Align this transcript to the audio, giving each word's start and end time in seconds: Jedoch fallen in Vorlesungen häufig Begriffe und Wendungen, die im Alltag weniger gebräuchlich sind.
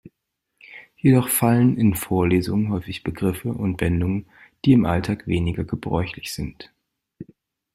Jedoch 0.97 1.29
fallen 1.29 1.77
in 1.77 1.93
Vorlesungen 1.93 2.71
häufig 2.71 3.03
Begriffe 3.03 3.49
und 3.53 3.81
Wendungen, 3.81 4.25
die 4.65 4.73
im 4.73 4.87
Alltag 4.87 5.27
weniger 5.27 5.63
gebräuchlich 5.63 6.33
sind. 6.33 6.71